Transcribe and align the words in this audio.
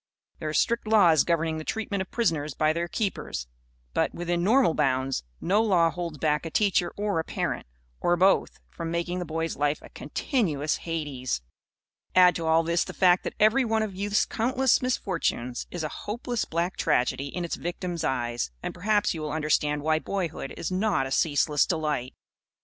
There 0.39 0.49
are 0.49 0.53
strict 0.55 0.87
laws 0.87 1.23
governing 1.23 1.59
the 1.59 1.63
treatment 1.63 2.01
of 2.01 2.09
prisoners 2.09 2.55
by 2.55 2.73
their 2.73 2.87
keepers. 2.87 3.45
But, 3.93 4.15
within 4.15 4.43
normal 4.43 4.73
bounds, 4.73 5.23
no 5.39 5.61
law 5.61 5.91
holds 5.91 6.17
back 6.17 6.43
a 6.43 6.49
teacher 6.49 6.91
or 6.97 7.19
a 7.19 7.23
parent 7.23 7.67
or 7.99 8.17
both 8.17 8.57
from 8.71 8.89
making 8.89 9.21
a 9.21 9.25
boy's 9.25 9.55
life 9.57 9.79
a 9.83 9.89
continuous 9.91 10.77
Hades. 10.77 11.43
Add 12.15 12.35
to 12.37 12.47
all 12.47 12.63
this 12.63 12.83
the 12.83 12.93
fact 12.95 13.23
that 13.25 13.35
every 13.39 13.63
one 13.63 13.83
of 13.83 13.93
youth's 13.93 14.25
countless 14.25 14.81
misfortunes 14.81 15.67
is 15.69 15.83
a 15.83 15.89
hopeless 16.07 16.45
black 16.45 16.77
tragedy 16.77 17.27
in 17.27 17.45
its 17.45 17.53
victim's 17.55 18.03
eyes, 18.03 18.49
and 18.63 18.73
perhaps 18.73 19.13
you 19.13 19.21
will 19.21 19.31
understand 19.31 19.83
why 19.83 19.99
boyhood 19.99 20.51
is 20.57 20.71
not 20.71 21.05
a 21.05 21.11
ceaseless 21.11 21.63
delight. 21.67 22.15